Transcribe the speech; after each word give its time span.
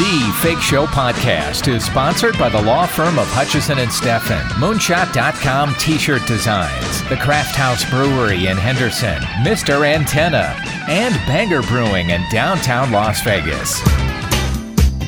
The 0.00 0.32
Fake 0.40 0.62
Show 0.62 0.86
podcast 0.86 1.68
is 1.68 1.84
sponsored 1.84 2.38
by 2.38 2.48
the 2.48 2.62
law 2.62 2.86
firm 2.86 3.18
of 3.18 3.26
Hutchison 3.28 3.78
and 3.78 3.90
Steffen, 3.90 4.40
Moonshot.com 4.52 5.74
t-shirt 5.74 6.26
designs, 6.26 7.02
the 7.10 7.16
CraftHaus 7.16 7.88
Brewery 7.90 8.46
in 8.46 8.56
Henderson, 8.56 9.20
Mr. 9.44 9.86
Antenna, 9.86 10.56
and 10.88 11.14
Banger 11.26 11.60
Brewing 11.60 12.08
in 12.08 12.24
downtown 12.30 12.90
Las 12.90 13.22
Vegas. 13.22 13.82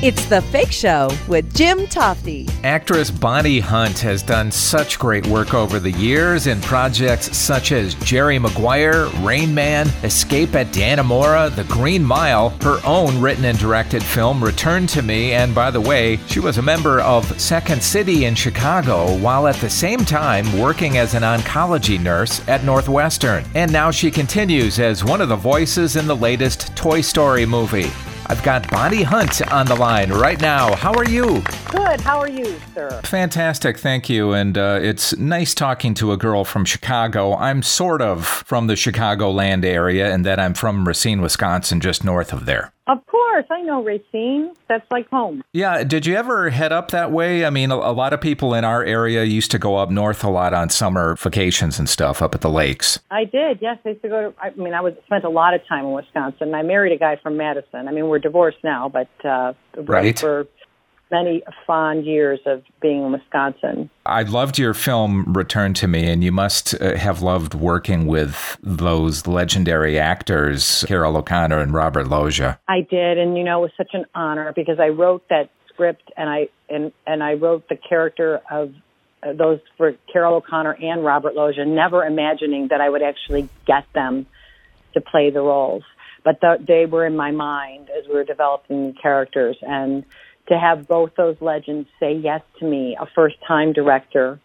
It's 0.03 0.25
The 0.25 0.41
Fake 0.41 0.73
Show 0.73 1.09
with 1.29 1.55
Jim 1.55 1.87
Tofte. 1.87 2.51
Actress 2.65 3.09
Bonnie 3.09 3.61
Hunt 3.61 3.99
has 3.99 4.21
done 4.21 4.51
such 4.51 4.99
great 4.99 5.25
work 5.27 5.53
over 5.53 5.79
the 5.79 5.91
years 5.91 6.47
in 6.47 6.59
projects 6.59 7.33
such 7.37 7.71
as 7.71 7.95
Jerry 7.95 8.37
Maguire, 8.37 9.07
Rain 9.21 9.55
Man, 9.55 9.87
Escape 10.03 10.55
at 10.55 10.73
Dannemora, 10.73 11.55
The 11.55 11.63
Green 11.63 12.03
Mile, 12.03 12.49
her 12.63 12.81
own 12.83 13.21
written 13.21 13.45
and 13.45 13.57
directed 13.57 14.03
film 14.03 14.43
Return 14.43 14.87
to 14.87 15.01
Me, 15.01 15.31
and 15.31 15.55
by 15.55 15.71
the 15.71 15.79
way, 15.79 16.17
she 16.27 16.41
was 16.41 16.57
a 16.57 16.61
member 16.61 16.99
of 16.99 17.39
Second 17.39 17.81
City 17.81 18.25
in 18.25 18.35
Chicago 18.35 19.17
while 19.19 19.47
at 19.47 19.55
the 19.55 19.69
same 19.69 19.99
time 19.99 20.59
working 20.59 20.97
as 20.97 21.13
an 21.13 21.23
oncology 21.23 21.97
nurse 21.97 22.45
at 22.49 22.65
Northwestern. 22.65 23.45
And 23.55 23.71
now 23.71 23.89
she 23.89 24.11
continues 24.11 24.81
as 24.81 25.05
one 25.05 25.21
of 25.21 25.29
the 25.29 25.37
voices 25.37 25.95
in 25.95 26.07
the 26.07 26.15
latest 26.17 26.75
Toy 26.75 26.99
Story 26.99 27.45
movie. 27.45 27.89
I've 28.27 28.41
got 28.43 28.69
Bonnie 28.71 29.03
Hunt 29.03 29.41
on 29.51 29.65
the 29.65 29.75
line 29.75 30.11
right 30.11 30.39
now. 30.39 30.75
How 30.75 30.93
are 30.93 31.03
you? 31.05 31.43
Good. 31.69 31.99
How 32.01 32.19
are 32.19 32.29
you, 32.29 32.59
sir? 32.73 33.01
Fantastic. 33.03 33.77
Thank 33.77 34.09
you. 34.09 34.31
And 34.31 34.57
uh, 34.57 34.79
it's 34.81 35.15
nice 35.17 35.53
talking 35.53 35.93
to 35.95 36.11
a 36.11 36.17
girl 36.17 36.45
from 36.45 36.63
Chicago. 36.63 37.35
I'm 37.35 37.61
sort 37.61 38.01
of 38.01 38.25
from 38.25 38.67
the 38.67 38.75
Chicagoland 38.75 39.65
area, 39.65 40.13
and 40.13 40.25
that 40.25 40.39
I'm 40.39 40.53
from 40.53 40.87
Racine, 40.87 41.21
Wisconsin, 41.21 41.81
just 41.81 42.03
north 42.03 42.31
of 42.31 42.45
there. 42.45 42.71
Of 42.85 43.05
course, 43.05 43.45
I 43.49 43.61
know 43.61 43.81
Racine. 43.81 44.53
That's 44.67 44.85
like 44.91 45.09
home. 45.09 45.41
Yeah. 45.53 45.85
Did 45.85 46.05
you 46.05 46.15
ever 46.15 46.49
head 46.49 46.73
up 46.73 46.91
that 46.91 47.11
way? 47.11 47.45
I 47.45 47.49
mean, 47.49 47.71
a, 47.71 47.75
a, 47.75 47.93
lot 47.93 48.11
of 48.11 48.19
people 48.19 48.53
in 48.53 48.65
our 48.65 48.83
area 48.83 49.23
used 49.23 49.51
to 49.51 49.59
go 49.59 49.77
up 49.77 49.89
north 49.89 50.21
a 50.23 50.29
lot 50.29 50.53
on 50.53 50.69
summer 50.69 51.15
vacations 51.15 51.79
and 51.79 51.87
stuff 51.87 52.21
up 52.21 52.35
at 52.35 52.41
the 52.41 52.49
lakes. 52.49 52.99
I 53.09 53.23
did. 53.23 53.59
Yes, 53.61 53.77
I 53.85 53.89
used 53.89 54.01
to 54.01 54.09
go 54.09 54.31
to. 54.31 54.37
I 54.37 54.49
mean, 54.51 54.73
I 54.73 54.81
was 54.81 54.93
spent 55.05 55.23
a 55.23 55.29
lot 55.29 55.53
of 55.53 55.65
time 55.65 55.85
in 55.85 55.93
Wisconsin. 55.93 56.53
I 56.53 56.61
married 56.61 56.91
a 56.91 56.97
guy 56.97 57.15
from 57.15 57.37
Madison. 57.37 57.87
I 57.87 57.91
mean, 57.91 58.07
we're 58.07 58.19
divorced 58.19 58.63
now, 58.65 58.89
but 58.89 59.07
uh, 59.23 59.53
right. 59.77 60.19
for 60.19 60.47
many 61.13 61.43
fond 61.67 62.05
years 62.05 62.39
of 62.47 62.63
being 62.81 63.03
in 63.03 63.11
Wisconsin. 63.11 63.89
I 64.05 64.23
loved 64.23 64.57
your 64.57 64.73
film 64.73 65.31
Return 65.31 65.75
to 65.75 65.87
Me, 65.87 66.09
and 66.09 66.23
you 66.23 66.31
must 66.31 66.73
uh, 66.81 66.95
have 66.95 67.21
loved 67.21 67.53
working 67.53 68.07
with 68.07 68.57
those 68.63 69.27
legendary 69.27 69.99
actors, 69.99 70.83
Carroll 70.87 71.15
O'Connor 71.15 71.59
and 71.59 71.71
Robert 71.71 72.07
Loggia. 72.07 72.59
I 72.67 72.81
did, 72.81 73.19
and 73.19 73.37
you 73.37 73.43
know, 73.43 73.59
it 73.59 73.61
was 73.61 73.71
such 73.77 73.91
an 73.93 74.05
honor 74.15 74.51
because 74.55 74.79
I 74.79 74.89
wrote 74.89 75.23
that 75.29 75.51
script 75.69 76.11
and 76.17 76.29
I 76.29 76.49
and 76.67 76.91
and 77.05 77.23
I 77.23 77.33
wrote 77.33 77.69
the 77.69 77.75
character 77.75 78.41
of 78.49 78.73
uh, 79.21 79.33
those 79.33 79.59
for 79.77 79.93
Carroll 80.11 80.37
O'Connor 80.37 80.77
and 80.81 81.05
Robert 81.05 81.35
Loggia, 81.35 81.65
never 81.65 82.03
imagining 82.03 82.69
that 82.69 82.81
I 82.81 82.89
would 82.89 83.03
actually 83.03 83.49
get 83.67 83.85
them 83.93 84.25
to 84.95 85.01
play 85.01 85.29
the 85.29 85.41
roles. 85.41 85.83
But 86.23 86.39
the, 86.41 86.57
they 86.65 86.85
were 86.85 87.05
in 87.05 87.15
my 87.15 87.31
mind 87.31 87.89
as 87.89 88.07
we 88.07 88.15
were 88.15 88.23
developing 88.23 88.87
the 88.87 88.99
characters, 88.99 89.57
and 89.61 90.05
to 90.47 90.59
have 90.59 90.87
both 90.87 91.11
those 91.15 91.37
legends 91.41 91.87
say 91.99 92.13
yes 92.13 92.41
to 92.59 92.65
me, 92.65 92.97
a 92.99 93.05
first 93.15 93.35
time 93.47 93.73
director. 93.73 94.39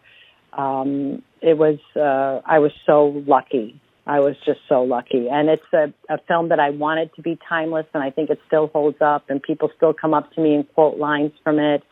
Um, 0.53 1.23
it 1.41 1.57
was, 1.57 1.77
uh, 1.95 2.41
I 2.45 2.59
was 2.59 2.71
so 2.85 3.23
lucky. 3.27 3.79
I 4.07 4.19
was 4.21 4.35
just 4.45 4.59
so 4.67 4.81
lucky. 4.81 5.27
And 5.29 5.49
it's 5.49 5.61
a, 5.73 5.93
a 6.11 6.17
film 6.27 6.49
that 6.49 6.59
I 6.59 6.71
wanted 6.71 7.13
to 7.15 7.21
be 7.21 7.37
timeless, 7.47 7.85
and 7.93 8.01
I 8.01 8.09
think 8.09 8.29
it 8.29 8.39
still 8.47 8.67
holds 8.67 8.97
up, 9.01 9.29
and 9.29 9.41
people 9.41 9.69
still 9.75 9.93
come 9.93 10.13
up 10.13 10.33
to 10.33 10.41
me 10.41 10.55
and 10.55 10.73
quote 10.73 10.97
lines 10.97 11.31
from 11.43 11.59
it 11.59 11.83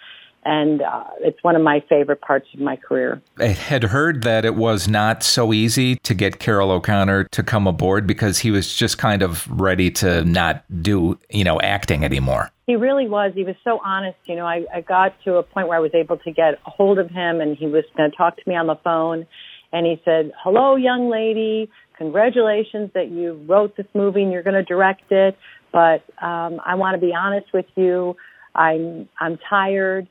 and 0.47 0.81
uh, 0.81 1.03
it's 1.19 1.43
one 1.43 1.57
of 1.57 1.61
my 1.61 1.83
favorite 1.89 2.21
parts 2.21 2.47
of 2.53 2.61
my 2.61 2.77
career. 2.77 3.21
I 3.37 3.47
had 3.47 3.83
heard 3.83 4.23
that 4.23 4.45
it 4.45 4.55
was 4.55 4.87
not 4.87 5.21
so 5.21 5.51
easy 5.51 5.97
to 5.97 6.13
get 6.13 6.39
Carroll 6.39 6.71
O'Connor 6.71 7.25
to 7.25 7.43
come 7.43 7.67
aboard 7.67 8.07
because 8.07 8.39
he 8.39 8.49
was 8.49 8.73
just 8.73 8.97
kind 8.97 9.21
of 9.21 9.45
ready 9.49 9.91
to 9.91 10.23
not 10.23 10.63
do, 10.81 11.19
you 11.29 11.43
know, 11.43 11.59
acting 11.59 12.05
anymore. 12.05 12.49
He 12.65 12.77
really 12.77 13.09
was. 13.09 13.33
He 13.35 13.43
was 13.43 13.57
so 13.65 13.81
honest. 13.83 14.17
You 14.23 14.37
know, 14.37 14.45
I, 14.45 14.65
I 14.73 14.81
got 14.81 15.21
to 15.25 15.35
a 15.35 15.43
point 15.43 15.67
where 15.67 15.77
I 15.77 15.81
was 15.81 15.91
able 15.93 16.17
to 16.17 16.31
get 16.31 16.53
a 16.65 16.69
hold 16.69 16.97
of 16.97 17.09
him, 17.09 17.41
and 17.41 17.57
he 17.57 17.67
was 17.67 17.83
going 17.97 18.09
to 18.09 18.15
talk 18.15 18.37
to 18.37 18.43
me 18.47 18.55
on 18.55 18.67
the 18.67 18.77
phone. 18.83 19.27
And 19.73 19.85
he 19.85 20.01
said, 20.05 20.31
"Hello, 20.41 20.77
young 20.77 21.09
lady. 21.09 21.69
Congratulations 21.97 22.91
that 22.93 23.09
you 23.09 23.33
wrote 23.49 23.75
this 23.75 23.87
movie 23.93 24.23
and 24.23 24.31
you're 24.31 24.43
going 24.43 24.53
to 24.53 24.63
direct 24.63 25.11
it. 25.11 25.37
But 25.73 26.03
um, 26.21 26.61
I 26.65 26.75
want 26.75 26.95
to 26.95 27.05
be 27.05 27.13
honest 27.13 27.47
with 27.53 27.65
you. 27.75 28.15
I'm 28.55 29.09
I'm 29.19 29.37
tired. 29.49 30.07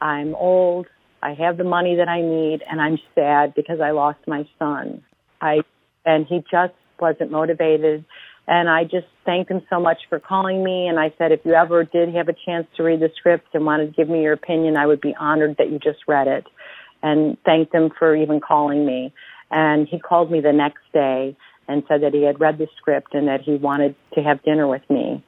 I'm 0.00 0.34
old. 0.34 0.86
I 1.22 1.34
have 1.34 1.56
the 1.56 1.64
money 1.64 1.96
that 1.96 2.08
I 2.08 2.20
need 2.20 2.62
and 2.68 2.80
I'm 2.80 2.98
sad 3.14 3.54
because 3.54 3.80
I 3.80 3.90
lost 3.90 4.20
my 4.26 4.48
son. 4.58 5.02
I, 5.40 5.60
and 6.04 6.26
he 6.26 6.44
just 6.50 6.74
wasn't 7.00 7.30
motivated. 7.30 8.04
And 8.46 8.68
I 8.68 8.84
just 8.84 9.06
thanked 9.26 9.50
him 9.50 9.62
so 9.68 9.78
much 9.78 9.98
for 10.08 10.18
calling 10.18 10.64
me. 10.64 10.86
And 10.86 10.98
I 10.98 11.12
said, 11.18 11.32
if 11.32 11.40
you 11.44 11.52
ever 11.54 11.84
did 11.84 12.14
have 12.14 12.28
a 12.28 12.34
chance 12.46 12.66
to 12.76 12.82
read 12.82 13.00
the 13.00 13.10
script 13.16 13.48
and 13.54 13.66
wanted 13.66 13.86
to 13.86 13.92
give 13.92 14.08
me 14.08 14.22
your 14.22 14.32
opinion, 14.32 14.76
I 14.76 14.86
would 14.86 15.00
be 15.00 15.14
honored 15.14 15.56
that 15.58 15.70
you 15.70 15.78
just 15.78 16.00
read 16.06 16.28
it. 16.28 16.46
And 17.02 17.36
thanked 17.44 17.74
him 17.74 17.90
for 17.96 18.16
even 18.16 18.40
calling 18.40 18.86
me. 18.86 19.12
And 19.50 19.86
he 19.86 19.98
called 19.98 20.30
me 20.30 20.40
the 20.40 20.52
next 20.52 20.82
day 20.92 21.36
and 21.68 21.82
said 21.86 22.02
that 22.02 22.14
he 22.14 22.22
had 22.22 22.40
read 22.40 22.58
the 22.58 22.68
script 22.78 23.14
and 23.14 23.28
that 23.28 23.42
he 23.42 23.56
wanted 23.56 23.94
to 24.14 24.22
have 24.22 24.42
dinner 24.42 24.66
with 24.66 24.88
me. 24.88 25.22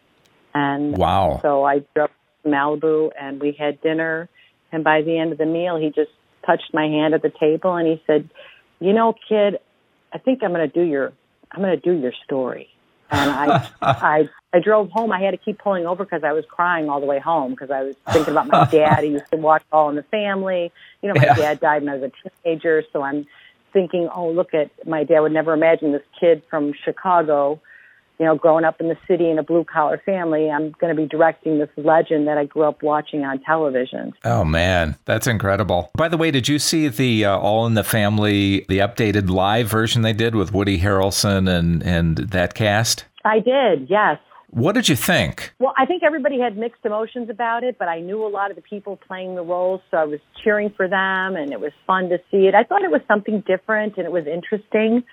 And 0.54 0.96
wow. 0.96 1.38
so 1.42 1.64
I 1.64 1.84
drove 1.94 2.10
to 2.42 2.48
Malibu 2.48 3.10
and 3.20 3.40
we 3.40 3.52
had 3.52 3.80
dinner 3.82 4.28
and 4.72 4.84
by 4.84 5.02
the 5.02 5.18
end 5.18 5.32
of 5.32 5.38
the 5.38 5.46
meal, 5.46 5.76
he 5.76 5.90
just 5.90 6.10
touched 6.46 6.72
my 6.72 6.86
hand 6.86 7.14
at 7.14 7.22
the 7.22 7.32
table 7.40 7.74
and 7.74 7.86
he 7.86 8.02
said, 8.06 8.28
"You 8.80 8.92
know, 8.92 9.14
kid, 9.28 9.58
I 10.12 10.18
think 10.18 10.42
I'm 10.42 10.52
going 10.52 10.68
to 10.68 10.72
do 10.72 10.82
your 10.82 11.12
I'm 11.50 11.60
going 11.60 11.78
to 11.78 11.80
do 11.80 11.92
your 11.92 12.12
story." 12.24 12.68
And 13.10 13.30
I 13.30 13.68
I 13.82 14.28
I 14.52 14.60
drove 14.60 14.90
home. 14.90 15.12
I 15.12 15.20
had 15.20 15.32
to 15.32 15.36
keep 15.36 15.58
pulling 15.58 15.86
over 15.86 16.04
because 16.04 16.24
I 16.24 16.32
was 16.32 16.44
crying 16.48 16.88
all 16.88 17.00
the 17.00 17.06
way 17.06 17.18
home 17.18 17.52
because 17.52 17.70
I 17.70 17.82
was 17.82 17.96
thinking 18.12 18.32
about 18.32 18.48
my 18.48 18.64
dad. 18.70 19.04
He 19.04 19.10
used 19.10 19.30
to 19.30 19.36
watch 19.36 19.62
All 19.72 19.88
in 19.90 19.96
the 19.96 20.02
Family. 20.04 20.72
You 21.02 21.08
know, 21.08 21.14
my 21.16 21.26
yeah. 21.26 21.34
dad 21.34 21.60
died 21.60 21.82
when 21.82 21.90
I 21.90 21.96
was 21.96 22.10
a 22.10 22.28
teenager, 22.44 22.82
so 22.92 23.02
I'm 23.02 23.26
thinking, 23.72 24.08
"Oh, 24.14 24.30
look 24.30 24.54
at 24.54 24.70
my 24.86 25.04
dad 25.04 25.20
would 25.20 25.32
never 25.32 25.52
imagine 25.52 25.92
this 25.92 26.02
kid 26.18 26.42
from 26.48 26.72
Chicago." 26.84 27.60
You 28.20 28.26
know, 28.26 28.36
growing 28.36 28.66
up 28.66 28.82
in 28.82 28.88
the 28.88 28.98
city 29.08 29.30
in 29.30 29.38
a 29.38 29.42
blue 29.42 29.64
collar 29.64 30.00
family, 30.04 30.50
I'm 30.50 30.72
going 30.72 30.94
to 30.94 31.02
be 31.02 31.08
directing 31.08 31.58
this 31.58 31.70
legend 31.78 32.28
that 32.28 32.36
I 32.36 32.44
grew 32.44 32.64
up 32.64 32.82
watching 32.82 33.24
on 33.24 33.40
television. 33.40 34.12
Oh 34.24 34.44
man, 34.44 34.96
that's 35.06 35.26
incredible. 35.26 35.90
By 35.96 36.08
the 36.08 36.18
way, 36.18 36.30
did 36.30 36.46
you 36.46 36.58
see 36.58 36.88
the 36.88 37.24
uh, 37.24 37.38
All 37.38 37.66
in 37.66 37.72
the 37.72 37.82
Family, 37.82 38.66
the 38.68 38.78
updated 38.78 39.30
live 39.30 39.68
version 39.68 40.02
they 40.02 40.12
did 40.12 40.34
with 40.34 40.52
Woody 40.52 40.78
Harrelson 40.78 41.48
and 41.48 41.82
and 41.82 42.18
that 42.18 42.52
cast? 42.52 43.06
I 43.24 43.38
did. 43.38 43.88
Yes. 43.88 44.18
What 44.50 44.74
did 44.74 44.88
you 44.88 44.96
think? 44.96 45.52
Well, 45.60 45.72
I 45.78 45.86
think 45.86 46.02
everybody 46.02 46.40
had 46.40 46.56
mixed 46.56 46.84
emotions 46.84 47.30
about 47.30 47.62
it, 47.62 47.78
but 47.78 47.86
I 47.86 48.00
knew 48.00 48.26
a 48.26 48.28
lot 48.28 48.50
of 48.50 48.56
the 48.56 48.62
people 48.62 48.96
playing 48.96 49.36
the 49.36 49.42
roles, 49.42 49.80
so 49.90 49.96
I 49.96 50.04
was 50.04 50.18
cheering 50.42 50.70
for 50.76 50.88
them, 50.88 51.36
and 51.36 51.52
it 51.52 51.60
was 51.60 51.72
fun 51.86 52.08
to 52.08 52.18
see 52.32 52.48
it. 52.48 52.54
I 52.54 52.64
thought 52.64 52.82
it 52.82 52.90
was 52.90 53.00
something 53.06 53.44
different, 53.46 53.96
and 53.96 54.06
it 54.06 54.12
was 54.12 54.26
interesting. 54.26 55.04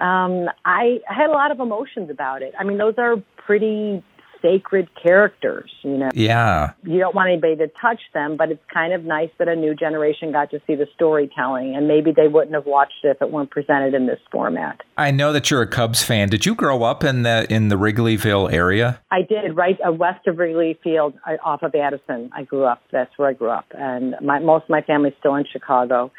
Um, 0.00 0.48
I, 0.64 1.00
I 1.10 1.14
had 1.14 1.30
a 1.30 1.32
lot 1.32 1.50
of 1.50 1.58
emotions 1.58 2.10
about 2.10 2.42
it. 2.42 2.54
I 2.58 2.62
mean, 2.62 2.78
those 2.78 2.94
are 2.98 3.16
pretty 3.36 4.04
sacred 4.46 4.88
characters, 5.00 5.70
you 5.82 5.96
know. 5.96 6.10
Yeah. 6.14 6.72
You 6.82 6.98
don't 6.98 7.14
want 7.14 7.30
anybody 7.30 7.56
to 7.56 7.68
touch 7.80 8.00
them, 8.14 8.36
but 8.36 8.50
it's 8.50 8.62
kind 8.72 8.92
of 8.92 9.04
nice 9.04 9.30
that 9.38 9.48
a 9.48 9.56
new 9.56 9.74
generation 9.74 10.32
got 10.32 10.50
to 10.50 10.60
see 10.66 10.74
the 10.74 10.86
storytelling 10.94 11.74
and 11.74 11.88
maybe 11.88 12.12
they 12.12 12.28
wouldn't 12.28 12.54
have 12.54 12.66
watched 12.66 13.04
it 13.04 13.08
if 13.08 13.22
it 13.22 13.30
weren't 13.30 13.50
presented 13.50 13.94
in 13.94 14.06
this 14.06 14.20
format. 14.30 14.80
I 14.96 15.10
know 15.10 15.32
that 15.32 15.50
you're 15.50 15.62
a 15.62 15.66
Cubs 15.66 16.02
fan. 16.02 16.28
Did 16.28 16.46
you 16.46 16.54
grow 16.54 16.82
up 16.82 17.02
in 17.02 17.22
the 17.22 17.46
in 17.52 17.68
the 17.68 17.76
Wrigleyville 17.76 18.52
area? 18.52 19.00
I 19.10 19.22
did, 19.22 19.56
right 19.56 19.78
uh, 19.86 19.92
west 19.92 20.26
of 20.26 20.38
Wrigley 20.38 20.78
Field 20.82 21.14
uh, 21.26 21.36
off 21.44 21.62
of 21.62 21.74
Addison. 21.74 22.30
I 22.32 22.44
grew 22.44 22.64
up. 22.64 22.82
That's 22.92 23.10
where 23.16 23.28
I 23.28 23.32
grew 23.32 23.50
up. 23.50 23.66
And 23.72 24.14
my 24.22 24.38
most 24.38 24.64
of 24.64 24.70
my 24.70 24.82
family's 24.82 25.14
still 25.18 25.34
in 25.34 25.44
Chicago. 25.50 26.12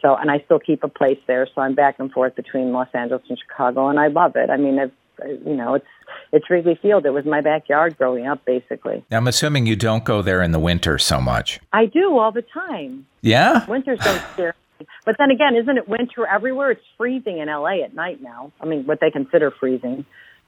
So, 0.00 0.16
and 0.16 0.32
I 0.32 0.42
still 0.44 0.58
keep 0.58 0.82
a 0.82 0.88
place 0.88 1.18
there, 1.28 1.46
so 1.54 1.60
I'm 1.60 1.76
back 1.76 2.00
and 2.00 2.10
forth 2.10 2.34
between 2.34 2.72
Los 2.72 2.88
Angeles 2.92 3.22
and 3.28 3.38
Chicago, 3.38 3.88
and 3.88 4.00
I 4.00 4.08
love 4.08 4.32
it. 4.34 4.50
I 4.50 4.56
mean, 4.56 4.80
I've, 4.80 4.90
you 5.44 5.54
know, 5.54 5.74
it's 5.74 5.86
it's 6.32 6.48
Wrigley 6.50 6.78
Field. 6.80 7.06
It 7.06 7.10
was 7.10 7.24
my 7.24 7.40
backyard 7.40 7.96
growing 7.98 8.26
up, 8.26 8.44
basically. 8.44 9.04
I'm 9.10 9.26
assuming 9.26 9.66
you 9.66 9.76
don't 9.76 10.04
go 10.04 10.22
there 10.22 10.42
in 10.42 10.52
the 10.52 10.58
winter 10.58 10.98
so 10.98 11.20
much. 11.20 11.60
I 11.72 11.86
do 11.86 12.18
all 12.18 12.32
the 12.32 12.42
time. 12.42 13.06
Yeah, 13.20 13.66
winters 13.66 14.00
scare 14.32 14.54
me. 14.80 14.86
But 15.04 15.16
then 15.18 15.30
again, 15.30 15.56
isn't 15.56 15.76
it 15.78 15.88
winter 15.88 16.26
everywhere? 16.26 16.72
It's 16.72 16.84
freezing 16.96 17.38
in 17.38 17.48
LA 17.48 17.84
at 17.84 17.94
night 17.94 18.20
now. 18.22 18.52
I 18.60 18.66
mean, 18.66 18.84
what 18.84 19.00
they 19.00 19.10
consider 19.10 19.50
freezing. 19.50 20.04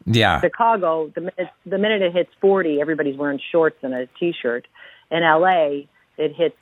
Yeah. 0.06 0.40
Chicago, 0.40 1.10
the 1.14 1.20
minute 1.22 1.50
the 1.64 1.78
minute 1.78 2.02
it 2.02 2.12
hits 2.12 2.30
40, 2.40 2.80
everybody's 2.80 3.16
wearing 3.16 3.40
shorts 3.52 3.76
and 3.82 3.94
a 3.94 4.06
t-shirt. 4.18 4.66
In 5.10 5.22
LA, 5.22 5.86
it 6.18 6.34
hits 6.34 6.56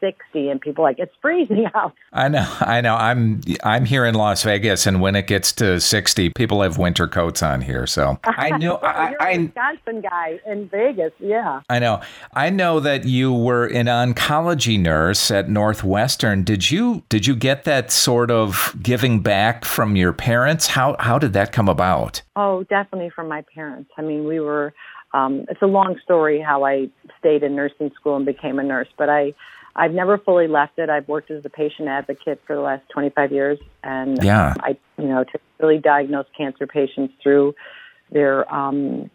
60 0.00 0.48
and 0.48 0.60
people 0.60 0.84
are 0.84 0.88
like 0.88 0.98
it's 0.98 1.14
freezing 1.20 1.66
out. 1.74 1.94
I 2.12 2.28
know. 2.28 2.46
I 2.60 2.80
know. 2.80 2.94
I'm 2.94 3.40
I'm 3.62 3.84
here 3.84 4.04
in 4.04 4.14
Las 4.14 4.42
Vegas 4.42 4.86
and 4.86 5.00
when 5.00 5.14
it 5.14 5.26
gets 5.26 5.52
to 5.54 5.80
60, 5.80 6.30
people 6.30 6.62
have 6.62 6.78
winter 6.78 7.06
coats 7.06 7.42
on 7.42 7.60
here. 7.60 7.86
So 7.86 8.18
I 8.24 8.56
know 8.56 8.76
I, 8.82 9.10
You're 9.10 9.22
I, 9.22 9.30
a 9.30 9.38
Wisconsin 9.40 10.00
guy 10.00 10.40
in 10.46 10.68
Vegas. 10.68 11.12
Yeah. 11.18 11.60
I 11.68 11.78
know. 11.78 12.00
I 12.34 12.50
know 12.50 12.80
that 12.80 13.04
you 13.04 13.32
were 13.32 13.66
an 13.66 13.86
oncology 13.86 14.78
nurse 14.78 15.30
at 15.30 15.48
Northwestern. 15.48 16.44
Did 16.44 16.70
you 16.70 17.02
did 17.08 17.26
you 17.26 17.36
get 17.36 17.64
that 17.64 17.90
sort 17.90 18.30
of 18.30 18.74
giving 18.82 19.20
back 19.20 19.64
from 19.64 19.96
your 19.96 20.12
parents? 20.12 20.68
How 20.68 20.96
how 20.98 21.18
did 21.18 21.32
that 21.34 21.52
come 21.52 21.68
about? 21.68 22.22
Oh, 22.36 22.64
definitely 22.64 23.10
from 23.10 23.28
my 23.28 23.44
parents. 23.54 23.90
I 23.96 24.02
mean, 24.02 24.26
we 24.26 24.40
were 24.40 24.72
um, 25.12 25.44
it's 25.48 25.62
a 25.62 25.66
long 25.66 25.98
story 26.02 26.40
how 26.40 26.64
I 26.64 26.88
stayed 27.18 27.42
in 27.42 27.56
nursing 27.56 27.90
school 27.94 28.16
and 28.16 28.24
became 28.24 28.58
a 28.58 28.62
nurse, 28.62 28.88
but 28.96 29.08
I 29.08 29.34
I've 29.76 29.92
never 29.92 30.18
fully 30.18 30.48
left 30.48 30.78
it. 30.78 30.90
I've 30.90 31.08
worked 31.08 31.30
as 31.30 31.44
a 31.44 31.48
patient 31.48 31.88
advocate 31.88 32.40
for 32.46 32.56
the 32.56 32.62
last 32.62 32.82
25 32.92 33.32
years, 33.32 33.58
and 33.82 34.22
yeah. 34.22 34.54
I 34.60 34.76
you 34.98 35.08
know 35.08 35.24
to 35.24 35.38
really 35.58 35.78
diagnose 35.78 36.26
cancer 36.36 36.66
patients 36.66 37.14
through 37.22 37.54
their 38.10 38.52
um, 38.52 39.10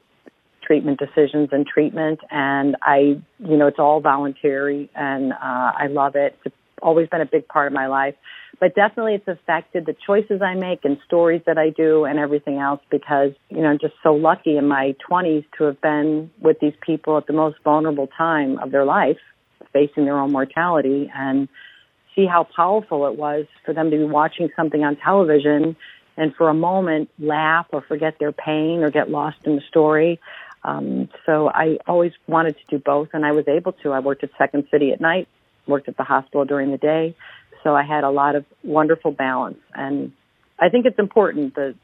treatment 0.64 1.00
decisions 1.00 1.50
and 1.52 1.68
treatment. 1.68 2.20
And 2.32 2.76
I 2.82 3.22
you 3.40 3.58
know 3.58 3.68
it's 3.68 3.80
all 3.80 4.00
voluntary, 4.02 4.90
and 4.96 5.34
uh, 5.34 5.38
I 5.78 5.88
love 5.90 6.16
it. 6.16 6.38
It's 6.46 6.56
always 6.82 7.08
been 7.10 7.22
a 7.22 7.26
big 7.26 7.48
part 7.48 7.68
of 7.68 7.74
my 7.74 7.88
life 7.88 8.16
but 8.60 8.76
definitely 8.76 9.16
it's 9.16 9.28
affected 9.28 9.86
the 9.86 9.96
choices 10.06 10.42
I 10.42 10.56
make 10.56 10.86
and 10.86 10.98
stories 11.06 11.42
that 11.46 11.58
I 11.58 11.70
do 11.70 12.06
and 12.06 12.20
everything 12.20 12.58
else 12.58 12.82
because, 12.90 13.32
you 13.50 13.62
know, 13.62 13.70
I'm 13.70 13.80
just 13.80 13.96
so 14.04 14.14
lucky 14.14 14.58
in 14.58 14.68
my 14.68 14.96
20s 15.10 15.46
to 15.58 15.66
have 15.66 15.82
been 15.82 16.32
with 16.40 16.60
these 16.60 16.74
people 16.82 17.18
at 17.18 17.28
the 17.28 17.34
most 17.34 17.58
vulnerable 17.64 18.08
time 18.08 18.58
of 18.60 18.72
their 18.72 18.86
life, 18.86 19.18
facing 19.76 20.06
their 20.06 20.18
own 20.18 20.32
mortality 20.32 21.12
and 21.14 21.50
see 22.16 22.26
how 22.26 22.48
powerful 22.56 23.08
it 23.08 23.18
was 23.18 23.46
for 23.66 23.74
them 23.74 23.92
to 23.92 23.98
be 23.98 24.06
watching 24.06 24.50
something 24.56 24.84
on 24.84 24.96
television 24.96 25.76
and 26.16 26.34
for 26.36 26.48
a 26.48 26.54
moment 26.54 27.10
laugh 27.20 27.68
or 27.74 27.82
forget 27.82 28.16
their 28.20 28.32
pain 28.32 28.84
or 28.84 28.90
get 28.90 29.10
lost 29.10 29.38
in 29.44 29.58
the 29.58 29.62
story. 29.68 30.20
Um, 30.64 31.10
so 31.26 31.50
I 31.50 31.78
always 31.88 32.14
wanted 32.26 32.56
to 32.56 32.78
do 32.78 32.82
both 32.84 33.10
and 33.12 33.26
I 33.26 33.34
was 33.34 33.50
able 33.50 33.74
to. 33.84 33.92
I 33.92 34.00
worked 34.00 34.24
at 34.24 34.30
Second 34.38 34.68
City 34.72 34.94
at 34.94 35.02
night, 35.02 35.28
worked 35.68 35.90
at 35.90 35.98
the 35.98 36.04
hospital 36.04 36.46
during 36.46 36.72
the 36.72 36.78
day 36.78 37.16
so 37.66 37.76
I 37.76 37.84
had 37.84 38.04
a 38.04 38.12
lot 38.12 38.36
of 38.36 38.46
wonderful 38.64 39.12
balance, 39.12 39.58
and 39.74 40.14
I 40.60 40.70
think 40.70 40.86
it's 40.86 41.00
important 41.00 41.56
the 41.56 41.76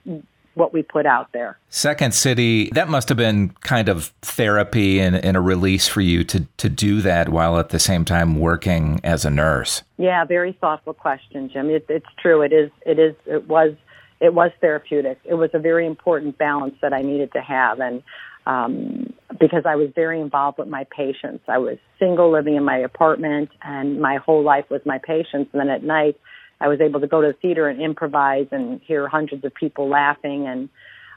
what 0.53 0.73
we 0.73 0.83
put 0.83 1.05
out 1.05 1.31
there. 1.31 1.57
Second 1.69 2.13
City, 2.13 2.69
that 2.73 2.89
must 2.89 3.09
have 3.09 3.17
been 3.17 3.49
kind 3.61 3.89
of 3.89 4.13
therapy 4.21 4.99
and, 4.99 5.15
and, 5.15 5.37
a 5.37 5.41
release 5.41 5.87
for 5.87 6.01
you 6.01 6.23
to, 6.25 6.45
to 6.57 6.69
do 6.69 7.01
that 7.01 7.29
while 7.29 7.57
at 7.57 7.69
the 7.69 7.79
same 7.79 8.03
time 8.03 8.39
working 8.39 8.99
as 9.03 9.23
a 9.23 9.29
nurse. 9.29 9.83
Yeah, 9.97 10.25
very 10.25 10.53
thoughtful 10.53 10.93
question, 10.93 11.49
Jim. 11.49 11.69
It, 11.69 11.85
it's 11.89 12.05
true. 12.21 12.41
It 12.41 12.51
is. 12.51 12.71
It 12.85 12.99
is. 12.99 13.15
It 13.25 13.47
was. 13.47 13.73
It 14.19 14.35
was 14.35 14.51
therapeutic. 14.61 15.19
It 15.23 15.33
was 15.33 15.49
a 15.53 15.59
very 15.59 15.87
important 15.87 16.37
balance 16.37 16.75
that 16.81 16.93
I 16.93 17.01
needed 17.01 17.31
to 17.33 17.41
have, 17.41 17.79
and 17.79 18.03
um, 18.45 19.13
because 19.39 19.63
I 19.65 19.75
was 19.75 19.89
very 19.95 20.19
involved 20.19 20.57
with 20.57 20.67
my 20.67 20.85
patients. 20.95 21.43
I 21.47 21.57
was 21.57 21.77
single 21.99 22.31
living 22.31 22.55
in 22.55 22.63
my 22.63 22.77
apartment 22.77 23.49
and 23.61 24.01
my 24.01 24.17
whole 24.17 24.43
life 24.43 24.65
was 24.69 24.81
my 24.85 24.97
patients. 24.97 25.49
And 25.53 25.61
then 25.61 25.69
at 25.69 25.83
night, 25.83 26.19
I 26.61 26.67
was 26.67 26.79
able 26.79 26.99
to 27.01 27.07
go 27.07 27.21
to 27.21 27.27
the 27.27 27.33
theater 27.33 27.67
and 27.67 27.81
improvise 27.81 28.47
and 28.51 28.79
hear 28.81 29.07
hundreds 29.07 29.43
of 29.43 29.53
people 29.53 29.89
laughing 29.89 30.47
and 30.47 30.69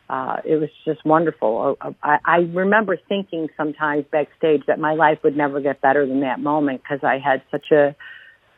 uh, 0.09 0.37
it 0.45 0.57
was 0.57 0.69
just 0.85 1.05
wonderful. 1.05 1.77
Uh, 1.81 1.93
I, 2.03 2.19
I 2.25 2.37
remember 2.53 2.99
thinking 3.09 3.49
sometimes 3.57 4.05
backstage 4.11 4.65
that 4.67 4.79
my 4.79 4.95
life 4.95 5.19
would 5.25 5.37
never 5.37 5.61
get 5.61 5.81
better 5.81 6.07
than 6.07 6.21
that 6.21 6.41
moment 6.41 6.83
because 6.83 7.03
I 7.03 7.19
had 7.19 7.43
such 7.51 7.71
a, 7.71 7.97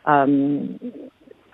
um, 0.04 0.80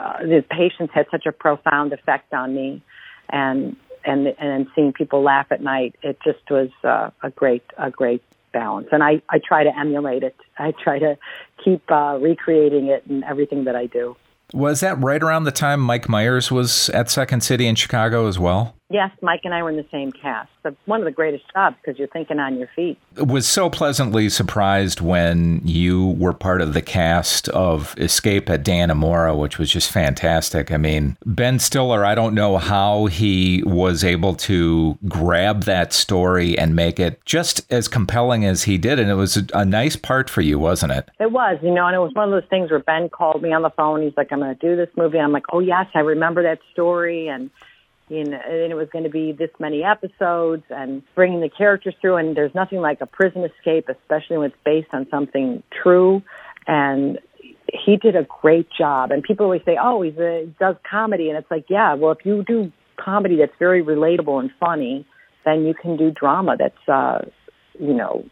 uh, 0.01 0.23
the 0.23 0.45
patients 0.49 0.93
had 0.95 1.07
such 1.11 1.27
a 1.27 1.33
profound 1.33 1.93
effect 1.93 2.33
on 2.33 2.55
me. 2.55 2.83
And 3.29 3.77
and 4.05 4.27
and 4.39 4.67
seeing 4.75 4.93
people 4.93 5.23
laugh 5.23 5.47
at 5.51 5.63
night, 5.63 5.95
it 6.03 6.19
just 6.25 6.51
was 6.51 6.71
uh, 6.85 7.11
a 7.23 7.31
great 7.31 7.63
a 7.79 7.91
great 7.91 8.23
balance. 8.53 8.89
And 8.93 9.03
I 9.03 9.23
I 9.29 9.39
try 9.39 9.65
to 9.65 9.79
emulate 9.79 10.23
it. 10.23 10.37
I 10.59 10.73
try 10.73 10.99
to 10.99 11.17
keep 11.65 11.91
uh, 11.91 12.19
recreating 12.21 12.89
it 12.89 13.05
in 13.09 13.25
everything 13.25 13.65
that 13.65 13.77
I 13.77 13.87
do. 13.87 14.17
Was 14.53 14.81
that 14.81 15.03
right 15.03 15.23
around 15.23 15.45
the 15.45 15.53
time 15.53 15.81
Mike 15.81 16.09
Myers 16.09 16.51
was 16.51 16.91
at 16.91 17.11
Second 17.11 17.43
City 17.43 17.67
in 17.67 17.75
Chicago 17.75 18.27
as 18.27 18.39
well? 18.39 18.77
Yes, 18.93 19.11
Mike 19.23 19.41
and 19.45 19.55
I 19.55 19.63
were 19.63 19.71
in 19.71 19.77
the 19.77 19.87
same 19.91 20.13
cast. 20.13 20.51
But 20.63 20.77
one 20.85 21.01
of 21.01 21.07
the 21.07 21.13
greatest 21.13 21.45
jobs 21.53 21.77
because 21.83 21.99
you're 21.99 22.09
thinking 22.09 22.39
on 22.39 22.59
your 22.59 22.69
feet. 22.77 22.99
Was 23.17 23.49
so 23.49 23.71
pleasantly 23.71 24.29
surprised 24.29 25.01
when 25.01 25.63
you 25.65 26.09
were 26.19 26.35
part 26.35 26.61
of 26.61 26.75
the 26.75 26.83
cast 26.83 27.49
of 27.49 27.95
Escape 27.97 28.51
at 28.51 28.65
Dannemora, 28.65 29.37
which 29.37 29.59
was 29.59 29.71
just 29.71 29.91
fantastic. 29.91 30.71
I 30.71 30.77
mean, 30.77 31.17
Ben 31.25 31.59
Stiller, 31.59 32.05
I 32.05 32.15
don't 32.15 32.35
know 32.35 32.59
how 32.59 33.07
he 33.07 33.63
was 33.65 34.05
able 34.05 34.35
to 34.37 34.99
grab 35.09 35.63
that 35.63 35.95
story 35.95 36.59
and 36.59 36.77
make 36.77 37.01
it 37.01 37.25
just 37.25 37.65
as 37.73 37.89
compelling 37.89 38.45
as 38.45 38.65
he 38.65 38.77
did. 38.77 38.99
And 38.99 39.11
it 39.11 39.15
was 39.15 39.39
a, 39.39 39.47
a 39.55 39.65
nice 39.65 39.97
part 39.97 40.29
for 40.29 40.43
you, 40.43 40.59
wasn't 40.59 40.93
it? 40.93 41.09
It 41.19 41.33
was, 41.33 41.59
you 41.63 41.73
know, 41.73 41.87
and 41.87 41.97
it 41.97 42.01
was 42.01 42.13
one 42.13 42.31
of 42.31 42.31
those 42.31 42.49
things 42.51 42.71
where 42.71 42.81
Ben 42.81 43.09
called 43.09 43.43
me 43.43 43.55
on 43.55 43.63
the 43.63 43.71
phone. 43.71 44.03
He's 44.03 44.17
like, 44.19 44.31
I'm 44.33 44.41
going 44.41 44.55
to 44.55 44.61
do 44.67 44.77
this 44.77 44.91
movie. 44.99 45.19
I'm 45.19 45.33
like, 45.33 45.47
oh, 45.51 45.61
yes, 45.61 45.87
I 45.95 46.01
remember 46.01 46.43
that 46.43 46.59
story. 46.73 47.29
And 47.29 47.51
in, 48.13 48.33
and 48.35 48.73
it 48.73 48.75
was 48.75 48.89
going 48.93 49.05
to 49.05 49.11
be 49.11 49.33
this 49.33 49.51
many 49.59 49.83
episodes 49.83 50.65
and 50.71 51.03
bringing 51.15 51.41
the 51.41 51.49
characters 51.49 51.95
through. 52.01 52.17
And 52.17 52.37
there's 52.37 52.55
nothing 52.55 52.81
like 52.81 53.01
a 53.01 53.07
prison 53.07 53.45
escape, 53.45 53.89
especially 53.89 54.39
when 54.39 54.51
it's 54.51 54.61
based 54.65 54.89
on 54.93 55.07
something 55.11 55.63
true. 55.83 56.23
And 56.67 57.19
he 57.73 57.97
did 57.97 58.17
a 58.17 58.25
great 58.41 58.69
job. 58.77 59.11
And 59.11 59.23
people 59.23 59.45
always 59.45 59.63
say, 59.65 59.77
"Oh, 59.81 60.03
he's 60.03 60.17
a, 60.19 60.47
he 60.47 60.55
does 60.59 60.77
comedy," 60.89 61.29
and 61.29 61.39
it's 61.39 61.51
like, 61.51 61.67
yeah, 61.69 61.95
well, 61.95 62.13
if 62.13 62.25
you 62.25 62.45
do 62.47 62.73
comedy 62.97 63.37
that's 63.37 63.57
very 63.59 63.83
relatable 63.83 64.39
and 64.41 64.51
funny, 64.61 65.07
then 65.45 65.65
you 65.65 65.75
can 65.75 65.97
do 65.97 66.11
drama 66.11 66.57
that's, 66.57 66.89
uh, 66.89 67.25
you 67.79 67.95
know, 67.95 68.25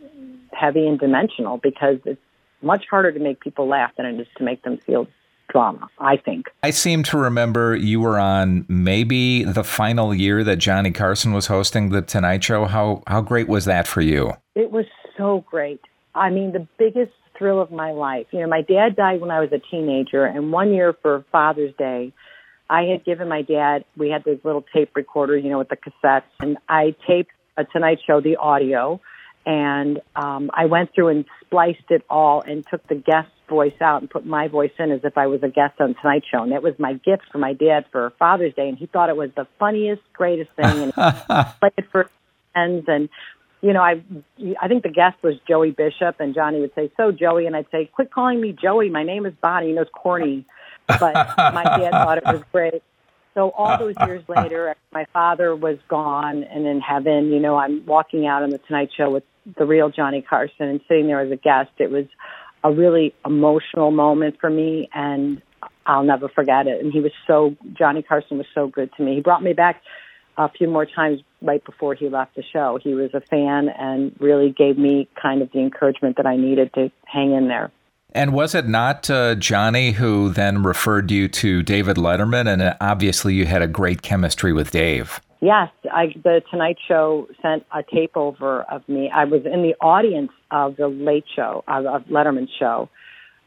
heavy 0.53 0.87
and 0.87 0.99
dimensional 0.99 1.59
because 1.59 1.99
it's 2.05 2.21
much 2.63 2.85
harder 2.91 3.11
to 3.11 3.19
make 3.19 3.41
people 3.41 3.67
laugh 3.67 3.91
than 3.97 4.07
it 4.07 4.21
is 4.21 4.27
to 4.37 4.45
make 4.45 4.63
them 4.63 4.79
feel 4.87 5.07
drama, 5.51 5.89
I 5.99 6.17
think. 6.17 6.47
I 6.63 6.71
seem 6.71 7.03
to 7.05 7.19
remember 7.19 7.75
you 7.75 8.01
were 8.01 8.19
on 8.19 8.65
maybe 8.69 9.45
the 9.45 9.65
final 9.65 10.15
year 10.15 10.45
that 10.45 10.57
Johnny 10.57 10.91
Carson 10.91 11.33
was 11.33 11.47
hosting 11.47 11.91
the 11.91 12.03
Tonight 12.03 12.45
Show. 12.45 12.67
How 12.67 13.03
how 13.07 13.21
great 13.21 13.49
was 13.49 13.65
that 13.65 13.87
for 13.87 14.01
you? 14.01 14.33
It 14.55 14.71
was 14.71 14.87
so 15.17 15.45
great. 15.51 15.81
I 16.15 16.31
mean, 16.31 16.53
the 16.53 16.67
biggest 16.79 17.13
thrill 17.39 17.61
of 17.61 17.71
my 17.71 17.93
life. 17.93 18.27
You 18.31 18.41
know, 18.41 18.49
my 18.49 18.63
dad 18.63 18.97
died 18.97 19.21
when 19.21 19.31
I 19.31 19.41
was 19.41 19.51
a 19.53 19.61
teenager, 19.71 20.25
and 20.25 20.53
one 20.53 20.73
year 20.73 20.95
for 21.03 21.25
Father's 21.33 21.75
Day, 21.79 22.13
I 22.69 22.83
had 22.83 23.05
given 23.05 23.29
my 23.29 23.43
dad. 23.43 23.85
We 23.97 24.11
had 24.11 24.25
this 24.25 24.39
little 24.45 24.65
tape 24.75 24.91
recorder, 24.95 25.37
you 25.37 25.51
know, 25.51 25.59
with 25.59 25.69
the 25.69 25.77
cassettes, 25.77 26.23
and 26.41 26.59
I 26.69 26.95
taped 27.07 27.33
a 27.57 27.65
Tonight 27.65 27.99
Show, 28.07 28.21
the 28.21 28.37
audio, 28.37 29.01
and 29.47 30.01
um, 30.15 30.51
I 30.53 30.67
went 30.67 30.95
through 30.95 31.09
and 31.09 31.25
spliced 31.45 31.91
it 31.91 32.03
all 32.11 32.43
and 32.43 32.65
took 32.71 32.87
the 32.89 32.95
guest 32.95 33.31
voice 33.49 33.75
out 33.81 34.03
and 34.03 34.11
put 34.11 34.25
my 34.25 34.49
voice 34.49 34.71
in 34.79 34.93
as 34.93 35.01
if 35.03 35.17
I 35.17 35.27
was 35.27 35.43
a 35.43 35.49
guest 35.49 35.81
on 35.81 35.95
Tonight 36.01 36.23
Show. 36.31 36.43
And 36.43 36.53
that 36.53 36.63
was 36.63 36.75
my 36.79 36.93
gift 36.93 37.25
for 37.33 37.39
my 37.39 37.55
dad 37.55 37.87
for 37.91 38.13
Father's 38.19 38.55
Day. 38.55 38.69
And 38.69 38.79
he 38.79 38.87
thought 38.87 39.09
it 39.09 39.17
was 39.17 39.31
the 39.37 39.47
funniest, 39.59 40.03
greatest 40.13 40.51
thing. 40.53 40.93
And 40.95 40.95
played 41.61 41.73
it 41.79 41.87
for 41.91 42.09
friends. 42.53 42.85
And, 42.87 43.09
you 43.63 43.73
know, 43.73 43.83
I, 43.83 44.03
I 44.61 44.69
think 44.69 44.83
the 44.83 44.91
guest 44.91 45.17
was 45.23 45.35
Joey 45.49 45.71
Bishop. 45.71 46.21
And 46.21 46.35
Johnny 46.35 46.61
would 46.61 46.75
say, 46.75 46.93
So, 46.97 47.11
Joey. 47.11 47.47
And 47.47 47.57
I'd 47.57 47.67
say, 47.73 47.91
Quit 47.93 48.13
calling 48.13 48.41
me 48.41 48.53
Joey. 48.53 48.91
My 48.91 49.03
name 49.03 49.27
is 49.27 49.35
Bonnie. 49.41 49.69
He 49.69 49.73
knows 49.73 49.89
corny. 49.93 50.45
But 50.87 51.15
my 51.39 51.65
dad 51.65 51.91
thought 51.91 52.19
it 52.19 52.25
was 52.25 52.43
great. 52.53 52.83
So 53.35 53.51
all 53.51 53.79
those 53.79 53.95
years 54.07 54.25
later, 54.29 54.75
my 54.93 55.07
father 55.13 55.55
was 55.55 55.79
gone 55.89 56.43
and 56.43 56.67
in 56.67 56.81
heaven. 56.81 57.31
You 57.33 57.39
know, 57.39 57.57
I'm 57.57 57.87
walking 57.87 58.27
out 58.27 58.43
on 58.43 58.51
the 58.51 58.59
Tonight 58.59 58.91
Show 58.97 59.11
with 59.11 59.23
the 59.57 59.67
real 59.67 59.91
Johnny 59.91 60.23
Carson 60.23 60.67
and 60.69 60.81
sitting 60.89 61.07
there 61.07 61.21
as 61.21 61.31
a 61.31 61.37
guest. 61.37 61.71
It 61.79 61.91
was 61.91 62.07
a 62.63 62.73
really 62.73 63.15
emotional 63.25 63.91
moment 63.91 64.37
for 64.41 64.51
me 64.51 64.89
and 64.93 65.41
I'll 65.87 66.05
never 66.05 66.29
forget 66.29 66.67
it. 66.67 66.83
And 66.83 66.93
he 66.93 67.01
was 67.01 67.13
so, 67.27 67.57
Johnny 67.73 68.03
Carson 68.03 68.39
was 68.39 68.47
so 68.55 68.69
good 68.69 68.91
to 68.97 69.03
me. 69.03 69.15
He 69.15 69.21
brought 69.21 69.43
me 69.43 69.53
back 69.53 69.83
a 70.37 70.49
few 70.49 70.69
more 70.69 70.87
times 70.87 71.21
right 71.43 71.65
before 71.65 71.95
he 71.95 72.09
left 72.09 72.37
the 72.37 72.43
show. 72.43 72.79
He 72.83 72.95
was 72.95 73.11
a 73.15 73.21
fan 73.21 73.69
and 73.69 74.15
really 74.21 74.51
gave 74.51 74.79
me 74.79 75.09
kind 75.21 75.43
of 75.43 75.51
the 75.53 75.61
encouragement 75.61 76.17
that 76.17 76.27
I 76.27 76.37
needed 76.37 76.73
to 76.75 76.91
hang 77.05 77.33
in 77.33 77.49
there. 77.49 77.71
And 78.13 78.33
was 78.33 78.55
it 78.55 78.67
not 78.67 79.09
uh, 79.09 79.37
Johnny 79.37 79.93
who 79.93 80.31
then 80.31 80.63
referred 80.63 81.11
you 81.11 81.29
to 81.29 81.63
David 81.63 81.97
Letterman? 81.97 82.53
And 82.53 82.61
uh, 82.61 82.77
obviously, 82.81 83.35
you 83.35 83.47
had 83.47 83.63
a 83.63 83.69
great 83.69 84.03
chemistry 84.03 84.53
with 84.53 84.73
Dave. 84.73 85.21
Yes, 85.41 85.71
I, 85.91 86.09
the 86.23 86.43
Tonight 86.51 86.77
Show 86.87 87.27
sent 87.41 87.65
a 87.75 87.83
tape 87.83 88.15
over 88.15 88.63
of 88.63 88.87
me. 88.89 89.11
I 89.13 89.25
was 89.25 89.47
in 89.47 89.63
the 89.63 89.75
audience 89.81 90.33
of 90.51 90.77
the 90.77 90.87
Late 90.87 91.25
Show, 91.35 91.65
of, 91.67 91.87
of 91.87 92.03
Letterman's 92.05 92.51
show, 92.59 92.91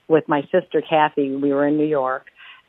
with 0.08 0.28
my 0.28 0.42
sister 0.52 0.82
Kathy. 0.88 1.36
We 1.36 1.54
were 1.54 1.68
in 1.68 1.78
New 1.78 1.86
York, 1.86 2.26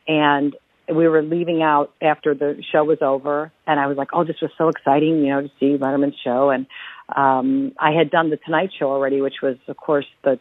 and 0.07 0.55
we 0.95 1.09
were 1.09 1.23
leaving 1.23 1.63
out 1.63 1.95
after 2.03 2.35
the 2.35 2.63
show 2.71 2.85
was 2.85 2.99
over, 3.01 3.51
and 3.67 3.81
I 3.81 3.87
was 3.87 3.97
like, 3.97 4.09
"Oh, 4.13 4.25
this 4.25 4.37
was 4.43 4.51
so 4.59 4.69
exciting, 4.69 5.25
you 5.25 5.31
know, 5.31 5.41
to 5.41 5.51
see 5.59 5.79
Letterman's 5.79 6.21
show." 6.23 6.51
And 6.51 6.67
um, 7.09 7.73
I 7.79 7.93
had 7.93 8.11
done 8.11 8.29
the 8.29 8.37
Tonight 8.37 8.73
Show 8.79 8.91
already, 8.91 9.23
which 9.23 9.41
was, 9.43 9.57
of 9.69 9.79
course, 9.79 10.07
the 10.23 10.39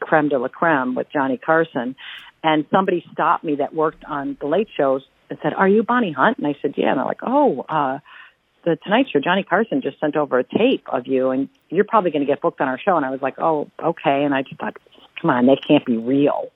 creme 0.00 0.30
de 0.30 0.38
la 0.38 0.48
creme 0.48 0.96
with 0.96 1.06
Johnny 1.12 1.36
Carson. 1.38 1.94
And 2.42 2.66
somebody 2.72 3.04
stopped 3.12 3.44
me 3.44 3.56
that 3.56 3.72
worked 3.72 4.04
on 4.04 4.36
the 4.40 4.46
late 4.46 4.68
shows 4.76 5.02
and 5.30 5.38
said, 5.42 5.54
Are 5.54 5.68
you 5.68 5.82
Bonnie 5.82 6.12
Hunt? 6.12 6.38
And 6.38 6.46
I 6.46 6.56
said, 6.60 6.74
Yeah. 6.76 6.90
And 6.90 6.98
they're 6.98 7.06
like, 7.06 7.20
Oh, 7.22 7.64
uh, 7.68 7.98
the 8.64 8.76
Tonight 8.82 9.06
Show, 9.12 9.20
Johnny 9.20 9.42
Carson 9.44 9.80
just 9.80 10.00
sent 10.00 10.16
over 10.16 10.38
a 10.38 10.44
tape 10.44 10.84
of 10.88 11.06
you 11.06 11.30
and 11.30 11.48
you're 11.68 11.84
probably 11.84 12.10
going 12.10 12.24
to 12.24 12.26
get 12.26 12.40
booked 12.40 12.60
on 12.60 12.68
our 12.68 12.78
show. 12.78 12.96
And 12.96 13.06
I 13.06 13.10
was 13.10 13.22
like, 13.22 13.38
Oh, 13.38 13.70
okay. 13.82 14.24
And 14.24 14.34
I 14.34 14.42
just 14.42 14.60
thought, 14.60 14.76
Come 15.20 15.30
on, 15.30 15.46
that 15.46 15.58
can't 15.66 15.84
be 15.84 15.96
real. 15.96 16.50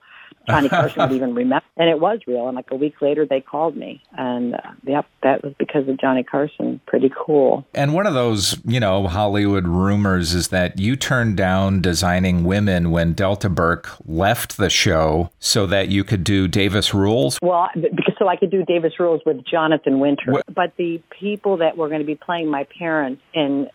Johnny 0.47 0.69
Carson 0.71 1.03
would 1.03 1.13
even 1.13 1.35
remember. 1.35 1.65
And 1.77 1.89
it 1.89 2.01
was 2.01 2.21
real. 2.27 2.47
And 2.47 2.57
like 2.57 2.71
a 2.71 2.77
week 2.77 3.01
later, 3.01 3.27
they 3.27 3.41
called 3.41 3.77
me. 3.77 4.03
And 4.17 4.55
uh, 4.55 4.73
yep, 4.85 5.07
that 5.23 5.43
was 5.43 5.55
because 5.59 5.89
of 5.89 6.01
Johnny 6.01 6.23
Carson. 6.23 6.81
Pretty 6.87 7.11
cool. 7.17 7.67
And 7.75 7.95
one 7.95 8.07
of 8.07 8.15
those, 8.15 8.61
you 8.65 8.81
know, 8.81 9.07
Hollywood 9.07 9.67
rumors 9.67 10.35
is 10.35 10.49
that 10.49 10.79
you 10.79 10.97
turned 10.97 11.37
down 11.37 11.81
designing 11.81 12.45
women 12.45 12.91
when 12.91 13.13
Delta 13.13 13.49
Burke 13.49 13.91
left 14.07 14.57
the 14.57 14.71
show 14.71 15.31
so 15.39 15.67
that 15.67 15.89
you 15.89 16.05
could 16.05 16.25
do 16.25 16.49
Davis 16.49 16.95
Rules. 16.95 17.39
Well, 17.43 17.69
because 17.75 18.15
so 18.21 18.29
I 18.29 18.37
could 18.37 18.51
do 18.51 18.65
Davis 18.65 19.01
Rules 19.01 19.23
with 19.25 19.45
Jonathan 19.45 19.99
Winter. 19.99 20.33
What? 20.33 20.55
But 20.55 20.77
the 20.77 21.03
people 21.19 21.57
that 21.59 21.77
were 21.77 21.89
going 21.89 22.01
to 22.01 22.07
be 22.07 22.15
playing 22.15 22.51
my 22.51 22.67
parents 22.79 23.23
in 23.35 23.69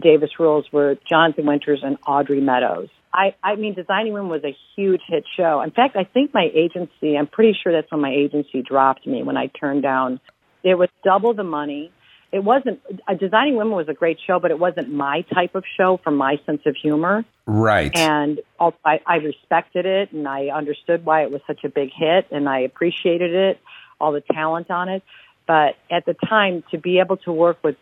Davis 0.00 0.30
Rules 0.38 0.66
were 0.72 0.96
Jonathan 1.08 1.46
Winters 1.46 1.80
and 1.82 1.98
Audrey 2.06 2.40
Meadows. 2.40 2.88
I, 3.12 3.34
I 3.42 3.56
mean, 3.56 3.74
Designing 3.74 4.12
Women 4.12 4.28
was 4.28 4.44
a 4.44 4.56
huge 4.76 5.00
hit 5.06 5.24
show. 5.36 5.62
In 5.62 5.70
fact, 5.70 5.96
I 5.96 6.04
think 6.04 6.34
my 6.34 6.48
agency, 6.54 7.16
I'm 7.16 7.26
pretty 7.26 7.56
sure 7.62 7.72
that's 7.72 7.90
when 7.90 8.00
my 8.00 8.12
agency 8.12 8.62
dropped 8.62 9.06
me 9.06 9.22
when 9.22 9.36
I 9.36 9.46
turned 9.46 9.82
down. 9.82 10.20
It 10.62 10.74
was 10.74 10.88
double 11.04 11.34
the 11.34 11.44
money. 11.44 11.90
It 12.30 12.44
wasn't, 12.44 12.80
uh, 13.08 13.14
Designing 13.14 13.56
Women 13.56 13.74
was 13.74 13.88
a 13.88 13.94
great 13.94 14.18
show, 14.26 14.38
but 14.38 14.50
it 14.50 14.58
wasn't 14.58 14.92
my 14.92 15.22
type 15.32 15.54
of 15.54 15.64
show 15.78 15.98
for 16.04 16.10
my 16.10 16.38
sense 16.44 16.60
of 16.66 16.76
humor. 16.76 17.24
Right. 17.46 17.90
And 17.96 18.40
also, 18.60 18.76
I, 18.84 19.00
I 19.06 19.16
respected 19.16 19.86
it 19.86 20.12
and 20.12 20.28
I 20.28 20.48
understood 20.48 21.06
why 21.06 21.22
it 21.22 21.30
was 21.30 21.40
such 21.46 21.64
a 21.64 21.70
big 21.70 21.88
hit 21.96 22.26
and 22.30 22.46
I 22.46 22.60
appreciated 22.60 23.34
it, 23.34 23.60
all 23.98 24.12
the 24.12 24.20
talent 24.20 24.70
on 24.70 24.90
it. 24.90 25.02
But 25.46 25.76
at 25.90 26.04
the 26.04 26.14
time, 26.28 26.62
to 26.72 26.78
be 26.78 26.98
able 26.98 27.16
to 27.18 27.32
work 27.32 27.56
with 27.64 27.76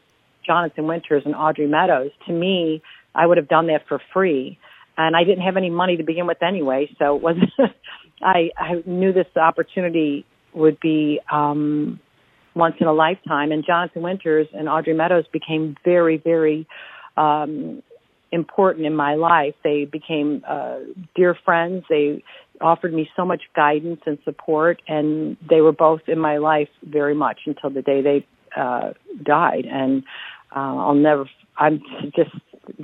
Jonathan 0.47 0.87
Winters 0.87 1.25
and 1.26 1.35
Audrey 1.35 1.66
Meadows, 1.66 2.12
to 2.26 2.33
me, 2.33 2.83
I 3.12 3.26
would 3.26 3.38
have 3.38 3.49
done 3.49 3.66
that 3.66 3.88
for 3.88 4.00
free 4.12 4.59
and 4.97 5.17
I 5.17 5.25
didn't 5.25 5.45
have 5.45 5.57
any 5.57 5.71
money 5.71 5.97
to 5.97 6.03
begin 6.03 6.26
with 6.26 6.43
anyway, 6.43 6.91
so 6.99 7.17
it 7.17 7.23
was 7.23 7.37
I 8.23 8.50
I 8.57 8.83
knew 8.87 9.12
this 9.12 9.26
opportunity 9.37 10.25
would 10.55 10.81
be 10.81 11.21
um 11.31 12.00
once 12.55 12.76
in 12.81 12.87
a 12.87 12.93
lifetime 12.93 13.53
and 13.53 13.65
Jonathan 13.65 14.03
Winters 14.03 14.49
and 14.55 14.69
Audrey 14.69 14.95
Meadows 14.95 15.26
became 15.33 15.76
very 15.85 16.17
very 16.17 16.67
um 17.17 17.83
important 18.33 18.87
in 18.87 18.97
my 18.97 19.15
life. 19.15 19.55
They 19.62 19.85
became 19.85 20.43
uh 20.49 20.79
dear 21.15 21.37
friends. 21.45 21.85
They 21.88 22.23
offered 22.61 22.95
me 22.95 23.09
so 23.15 23.25
much 23.26 23.43
guidance 23.55 24.00
and 24.07 24.19
support 24.25 24.81
and 24.88 25.37
they 25.49 25.61
were 25.61 25.73
both 25.73 26.00
in 26.07 26.19
my 26.19 26.38
life 26.38 26.71
very 26.83 27.15
much 27.15 27.41
until 27.47 27.69
the 27.71 27.83
day 27.83 28.00
they 28.00 28.26
uh 28.57 28.93
died 29.23 29.67
and 29.71 30.05
uh 30.55 30.76
I'll 30.76 30.95
never 30.95 31.29
I'm 31.59 31.83
just 32.15 32.31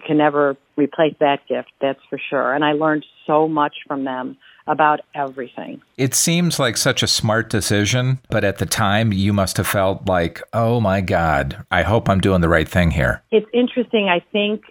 can 0.06 0.18
never 0.18 0.56
replace 0.76 1.14
that 1.20 1.46
gift, 1.48 1.70
that's 1.80 2.00
for 2.08 2.18
sure. 2.30 2.54
And 2.54 2.64
I 2.64 2.72
learned 2.72 3.04
so 3.26 3.48
much 3.48 3.74
from 3.86 4.04
them 4.04 4.36
about 4.66 5.00
everything. 5.14 5.82
It 5.96 6.14
seems 6.14 6.58
like 6.58 6.76
such 6.76 7.02
a 7.02 7.06
smart 7.06 7.50
decision, 7.50 8.20
but 8.30 8.44
at 8.44 8.58
the 8.58 8.66
time 8.66 9.12
you 9.12 9.32
must 9.32 9.56
have 9.56 9.66
felt 9.66 10.06
like, 10.06 10.40
oh 10.52 10.80
my 10.80 11.00
God, 11.00 11.64
I 11.70 11.82
hope 11.82 12.08
I'm 12.08 12.20
doing 12.20 12.40
the 12.40 12.48
right 12.48 12.68
thing 12.68 12.92
here. 12.92 13.22
It's 13.30 13.48
interesting. 13.52 14.08
I 14.08 14.20
think 14.32 14.62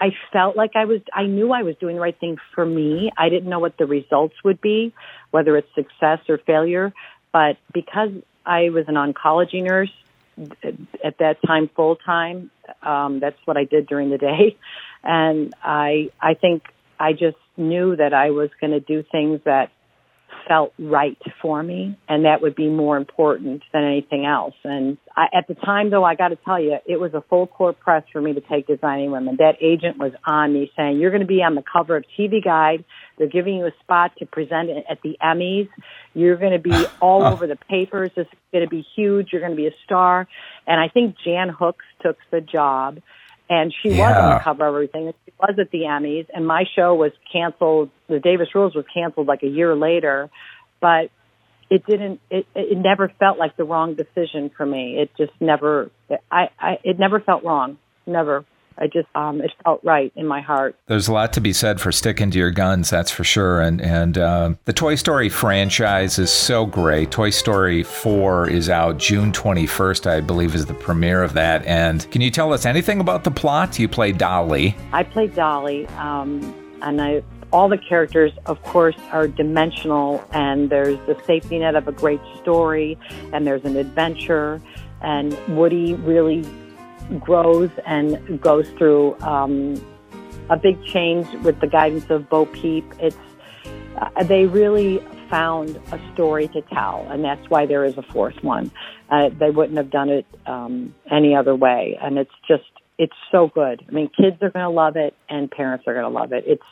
I 0.00 0.10
felt 0.32 0.56
like 0.56 0.72
I 0.76 0.84
was, 0.84 1.00
I 1.12 1.24
knew 1.24 1.52
I 1.52 1.62
was 1.62 1.76
doing 1.76 1.96
the 1.96 2.02
right 2.02 2.18
thing 2.18 2.36
for 2.54 2.64
me. 2.64 3.10
I 3.16 3.28
didn't 3.28 3.48
know 3.48 3.58
what 3.58 3.76
the 3.78 3.86
results 3.86 4.34
would 4.44 4.60
be, 4.60 4.92
whether 5.30 5.56
it's 5.56 5.72
success 5.74 6.20
or 6.28 6.38
failure. 6.38 6.92
But 7.32 7.56
because 7.72 8.10
I 8.46 8.70
was 8.70 8.84
an 8.86 8.94
oncology 8.94 9.62
nurse, 9.62 9.90
at 11.02 11.18
that 11.18 11.38
time 11.46 11.70
full 11.74 11.96
time. 11.96 12.50
Um, 12.82 13.20
that's 13.20 13.38
what 13.44 13.56
I 13.56 13.64
did 13.64 13.86
during 13.86 14.10
the 14.10 14.18
day, 14.18 14.56
and 15.04 15.54
I 15.62 16.10
I 16.20 16.34
think 16.34 16.64
I 16.98 17.12
just 17.12 17.36
knew 17.56 17.96
that 17.96 18.12
I 18.12 18.30
was 18.30 18.50
going 18.60 18.72
to 18.72 18.80
do 18.80 19.04
things 19.10 19.40
that 19.44 19.70
felt 20.48 20.72
right 20.78 21.18
for 21.40 21.62
me, 21.62 21.98
and 22.08 22.24
that 22.24 22.42
would 22.42 22.54
be 22.54 22.68
more 22.68 22.96
important 22.96 23.62
than 23.72 23.84
anything 23.84 24.26
else. 24.26 24.54
And 24.64 24.98
I, 25.16 25.26
at 25.36 25.48
the 25.48 25.54
time, 25.54 25.90
though, 25.90 26.04
I 26.04 26.14
got 26.14 26.28
to 26.28 26.36
tell 26.36 26.60
you, 26.60 26.78
it 26.86 27.00
was 27.00 27.14
a 27.14 27.22
full 27.22 27.46
court 27.46 27.80
press 27.80 28.02
for 28.12 28.20
me 28.20 28.34
to 28.34 28.40
take 28.40 28.66
Designing 28.66 29.10
Women. 29.10 29.36
That 29.38 29.56
agent 29.60 29.98
was 29.98 30.12
on 30.24 30.52
me 30.52 30.70
saying, 30.76 30.98
"You're 30.98 31.10
going 31.10 31.22
to 31.22 31.26
be 31.26 31.42
on 31.42 31.54
the 31.54 31.62
cover 31.62 31.96
of 31.96 32.04
TV 32.18 32.42
Guide. 32.42 32.84
They're 33.18 33.28
giving 33.28 33.56
you 33.56 33.66
a 33.66 33.72
spot 33.80 34.12
to 34.18 34.26
present 34.26 34.70
at 34.88 35.00
the 35.02 35.16
Emmys. 35.22 35.68
You're 36.14 36.36
going 36.36 36.52
to 36.52 36.58
be 36.58 36.86
all 37.00 37.24
over 37.24 37.46
the 37.46 37.56
papers. 37.56 38.10
This 38.14 38.26
is 38.26 38.38
going 38.52 38.64
to 38.64 38.70
be 38.70 38.86
huge. 38.94 39.28
You're 39.32 39.40
going 39.40 39.52
to 39.52 39.56
be 39.56 39.68
a 39.68 39.74
star." 39.84 40.28
And 40.66 40.80
I 40.80 40.88
think 40.88 41.16
Jan 41.24 41.48
Hooks 41.48 41.84
took 42.02 42.18
the 42.30 42.40
job 42.40 43.00
and 43.48 43.72
she 43.82 43.90
yeah. 43.90 44.08
was 44.08 44.16
on 44.16 44.30
the 44.30 44.44
cover 44.44 44.66
of 44.66 44.74
everything. 44.74 45.12
She 45.24 45.32
was 45.38 45.56
at 45.60 45.70
the 45.70 45.80
Emmys, 45.80 46.26
and 46.32 46.46
my 46.46 46.64
show 46.74 46.94
was 46.94 47.12
canceled. 47.32 47.90
The 48.08 48.20
Davis 48.20 48.48
Rules 48.54 48.74
was 48.74 48.84
canceled 48.92 49.26
like 49.26 49.42
a 49.42 49.48
year 49.48 49.76
later, 49.76 50.30
but 50.80 51.10
it 51.70 51.84
didn't. 51.86 52.20
It 52.30 52.46
it 52.54 52.78
never 52.78 53.12
felt 53.18 53.38
like 53.38 53.56
the 53.56 53.64
wrong 53.64 53.94
decision 53.94 54.50
for 54.56 54.64
me. 54.64 54.98
It 54.98 55.10
just 55.16 55.32
never. 55.40 55.90
I 56.30 56.48
I 56.58 56.78
it 56.84 56.98
never 56.98 57.20
felt 57.20 57.44
wrong. 57.44 57.78
Never. 58.06 58.44
I 58.78 58.86
just 58.86 59.08
um, 59.14 59.40
it 59.40 59.52
felt 59.62 59.80
right 59.84 60.12
in 60.16 60.26
my 60.26 60.40
heart. 60.40 60.76
There's 60.86 61.08
a 61.08 61.12
lot 61.12 61.32
to 61.34 61.40
be 61.40 61.52
said 61.52 61.80
for 61.80 61.92
sticking 61.92 62.30
to 62.32 62.38
your 62.38 62.50
guns, 62.50 62.90
that's 62.90 63.10
for 63.10 63.24
sure. 63.24 63.60
And 63.60 63.80
and 63.80 64.18
uh, 64.18 64.54
the 64.64 64.72
Toy 64.72 64.96
Story 64.96 65.28
franchise 65.28 66.18
is 66.18 66.30
so 66.30 66.66
great. 66.66 67.10
Toy 67.10 67.30
Story 67.30 67.82
4 67.82 68.50
is 68.50 68.68
out 68.68 68.98
June 68.98 69.32
21st, 69.32 70.06
I 70.06 70.20
believe, 70.20 70.54
is 70.54 70.66
the 70.66 70.74
premiere 70.74 71.22
of 71.22 71.34
that. 71.34 71.64
And 71.66 72.10
can 72.10 72.20
you 72.20 72.30
tell 72.30 72.52
us 72.52 72.66
anything 72.66 73.00
about 73.00 73.24
the 73.24 73.30
plot? 73.30 73.78
You 73.78 73.88
play 73.88 74.12
Dolly. 74.12 74.76
I 74.92 75.02
play 75.02 75.28
Dolly, 75.28 75.86
um, 75.88 76.54
and 76.82 77.00
I 77.00 77.22
all 77.52 77.68
the 77.68 77.78
characters, 77.78 78.32
of 78.46 78.60
course, 78.64 78.96
are 79.12 79.28
dimensional, 79.28 80.24
and 80.32 80.70
there's 80.70 80.98
the 81.06 81.16
safety 81.24 81.60
net 81.60 81.76
of 81.76 81.86
a 81.86 81.92
great 81.92 82.20
story, 82.42 82.98
and 83.32 83.46
there's 83.46 83.64
an 83.64 83.76
adventure, 83.76 84.60
and 85.00 85.38
Woody 85.56 85.94
really 85.94 86.44
grows 87.20 87.70
and 87.86 88.40
goes 88.40 88.68
through 88.70 89.18
um, 89.20 89.74
a 90.50 90.56
big 90.56 90.82
change 90.84 91.26
with 91.44 91.60
the 91.60 91.66
guidance 91.66 92.08
of 92.10 92.28
Bo 92.28 92.46
Peep. 92.46 92.84
It's 92.98 93.16
uh, 93.96 94.24
they 94.24 94.46
really 94.46 94.98
found 95.30 95.80
a 95.92 96.00
story 96.12 96.48
to 96.48 96.60
tell, 96.62 97.06
and 97.10 97.24
that's 97.24 97.48
why 97.48 97.66
there 97.66 97.84
is 97.84 97.96
a 97.96 98.02
fourth 98.02 98.42
one. 98.42 98.70
Uh, 99.10 99.30
they 99.38 99.50
wouldn't 99.50 99.76
have 99.76 99.90
done 99.90 100.08
it 100.08 100.26
um, 100.46 100.94
any 101.10 101.34
other 101.34 101.54
way, 101.54 101.98
and 102.00 102.18
it's 102.18 102.34
just 102.46 102.64
it's 102.98 103.16
so 103.30 103.48
good. 103.48 103.84
I 103.88 103.90
mean, 103.92 104.08
kids 104.08 104.36
are 104.42 104.50
going 104.50 104.64
to 104.64 104.70
love 104.70 104.96
it, 104.96 105.14
and 105.28 105.50
parents 105.50 105.84
are 105.86 105.94
going 105.94 106.04
to 106.04 106.10
love 106.10 106.32
it. 106.32 106.44
It's 106.46 106.62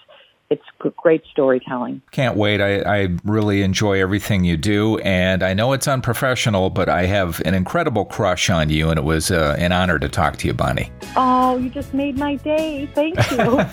it's 0.53 0.95
great 0.97 1.25
storytelling. 1.31 2.03
Can't 2.11 2.37
wait. 2.37 2.61
I, 2.61 2.81
I, 2.81 3.09
really 3.25 3.63
enjoy 3.63 4.01
everything 4.01 4.45
you 4.45 4.57
do. 4.57 4.99
And 4.99 5.43
I 5.43 5.55
know 5.55 5.73
it's 5.73 5.89
unprofessional, 5.89 6.71
but 6.71 6.89
I 6.89 7.07
have 7.07 7.41
an 7.45 7.55
incredible 7.55 8.05
crush 8.05 8.51
on 8.51 8.69
you. 8.69 8.91
And 8.91 8.99
it 8.99 9.05
was 9.05 9.31
uh, 9.31 9.57
an 9.59 9.73
honor 9.73 9.99
to 9.99 10.09
talk 10.09 10.37
to 10.39 10.47
you, 10.47 10.53
Bonnie. 10.53 10.91
Oh, 11.17 11.57
you 11.57 11.71
just 11.71 11.95
made 11.95 12.19
my 12.19 12.37
day. 12.37 12.87
Thank 12.95 13.19
you. 13.31 13.65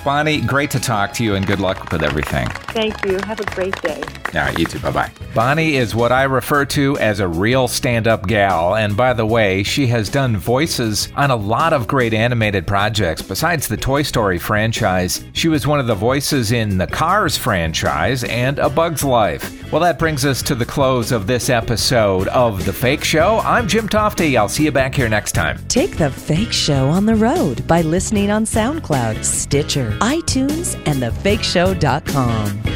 Bonnie, 0.04 0.40
great 0.42 0.70
to 0.72 0.80
talk 0.80 1.12
to 1.14 1.24
you 1.24 1.34
and 1.34 1.46
good 1.46 1.60
luck 1.60 1.90
with 1.90 2.02
everything. 2.02 2.48
Thank 2.68 3.04
you. 3.04 3.18
Have 3.24 3.40
a 3.40 3.46
great 3.46 3.80
day. 3.80 4.02
All 4.34 4.42
right, 4.42 4.58
you 4.58 4.66
too. 4.66 4.78
Bye 4.80 4.90
bye. 4.90 5.10
Bonnie 5.34 5.76
is 5.76 5.94
what 5.94 6.12
I 6.12 6.24
refer 6.24 6.66
to 6.66 6.98
as 6.98 7.20
a 7.20 7.28
real 7.28 7.66
stand 7.68 8.06
up 8.06 8.26
gal. 8.26 8.76
And 8.76 8.96
by 8.96 9.14
the 9.14 9.24
way, 9.26 9.62
she 9.62 9.86
has 9.86 10.10
done 10.10 10.36
voices 10.36 11.08
on 11.16 11.30
a 11.30 11.36
lot 11.36 11.72
of 11.72 11.86
great 11.88 12.12
animated 12.12 12.66
projects 12.66 13.22
besides 13.22 13.68
the 13.68 13.76
Toy 13.76 14.02
Story 14.02 14.38
franchise. 14.38 15.24
She 15.32 15.46
she 15.46 15.50
was 15.50 15.64
one 15.64 15.78
of 15.78 15.86
the 15.86 15.94
voices 15.94 16.50
in 16.50 16.76
the 16.76 16.88
Cars 16.88 17.38
franchise 17.38 18.24
and 18.24 18.58
A 18.58 18.68
Bug's 18.68 19.04
Life. 19.04 19.70
Well, 19.70 19.80
that 19.82 19.96
brings 19.96 20.24
us 20.24 20.42
to 20.42 20.56
the 20.56 20.66
close 20.66 21.12
of 21.12 21.28
this 21.28 21.48
episode 21.48 22.26
of 22.26 22.64
The 22.66 22.72
Fake 22.72 23.04
Show. 23.04 23.38
I'm 23.44 23.68
Jim 23.68 23.88
Tofte. 23.88 24.36
I'll 24.36 24.48
see 24.48 24.64
you 24.64 24.72
back 24.72 24.92
here 24.92 25.08
next 25.08 25.36
time. 25.36 25.64
Take 25.68 25.98
The 25.98 26.10
Fake 26.10 26.52
Show 26.52 26.88
on 26.88 27.06
the 27.06 27.14
road 27.14 27.64
by 27.68 27.82
listening 27.82 28.32
on 28.32 28.44
SoundCloud, 28.44 29.24
Stitcher, 29.24 29.92
iTunes, 30.00 30.74
and 30.84 31.00
thefakeshow.com. 31.00 32.75